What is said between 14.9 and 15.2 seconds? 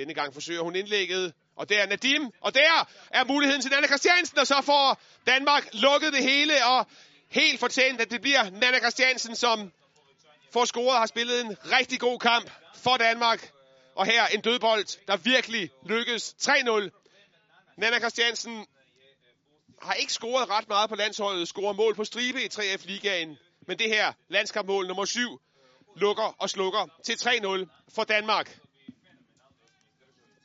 der